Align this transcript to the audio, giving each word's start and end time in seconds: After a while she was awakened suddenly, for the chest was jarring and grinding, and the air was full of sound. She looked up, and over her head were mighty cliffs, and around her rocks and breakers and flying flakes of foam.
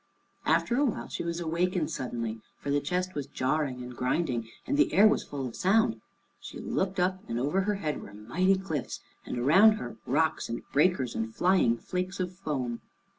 After 0.47 0.77
a 0.77 0.83
while 0.83 1.07
she 1.09 1.23
was 1.23 1.39
awakened 1.39 1.91
suddenly, 1.91 2.41
for 2.57 2.71
the 2.71 2.81
chest 2.81 3.13
was 3.13 3.27
jarring 3.27 3.83
and 3.83 3.95
grinding, 3.95 4.49
and 4.65 4.75
the 4.75 4.91
air 4.93 5.07
was 5.07 5.23
full 5.23 5.47
of 5.47 5.55
sound. 5.55 6.01
She 6.39 6.57
looked 6.57 6.99
up, 6.99 7.19
and 7.29 7.37
over 7.37 7.61
her 7.61 7.75
head 7.75 8.01
were 8.01 8.11
mighty 8.11 8.55
cliffs, 8.55 9.01
and 9.27 9.37
around 9.37 9.73
her 9.73 9.97
rocks 10.07 10.49
and 10.49 10.63
breakers 10.73 11.13
and 11.13 11.35
flying 11.35 11.77
flakes 11.77 12.19
of 12.19 12.33
foam. 12.33 12.81